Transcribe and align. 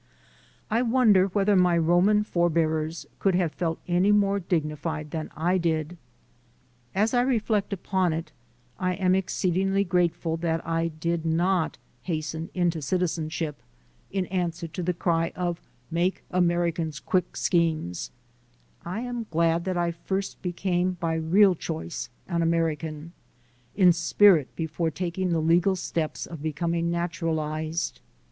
I 0.71 0.81
wonder 0.81 1.27
whether 1.27 1.55
my 1.55 1.77
Roman 1.77 2.23
forbears 2.23 3.05
could 3.19 3.35
have 3.35 3.51
felt 3.53 3.77
any 3.87 4.11
more 4.11 4.39
dignified 4.39 5.11
than 5.11 5.29
I 5.35 5.59
did. 5.59 5.95
As 6.95 7.13
I 7.13 7.21
reflect 7.21 7.71
upon 7.71 8.11
it, 8.11 8.31
I 8.79 8.93
am 8.95 9.13
exceedingly 9.13 9.83
grateful 9.83 10.37
that 10.37 10.65
I 10.65 10.87
did 10.87 11.23
not 11.23 11.77
hasten 12.01 12.49
into 12.55 12.81
citizenship 12.81 13.61
in 14.09 14.25
answer 14.25 14.67
to 14.69 14.81
the 14.81 14.95
cry 14.95 15.33
of 15.35 15.61
make 15.91 16.23
Americans 16.31 16.99
quick 16.99 17.37
schemes; 17.37 18.09
I 18.83 19.01
am 19.01 19.27
glad 19.29 19.65
that 19.65 19.77
I 19.77 19.91
first 19.91 20.41
became 20.41 20.93
by 20.99 21.13
real 21.13 21.53
choice 21.53 22.09
an 22.27 22.41
American 22.41 23.11
in 23.75 23.93
spirit 23.93 24.47
before 24.55 24.89
taking 24.89 25.29
the 25.29 25.41
legal 25.43 25.75
steps 25.75 26.25
of 26.25 26.41
becoming 26.41 26.89
naturalized. 26.89 28.01